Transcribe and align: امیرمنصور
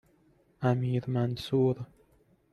امیرمنصور 0.61 1.85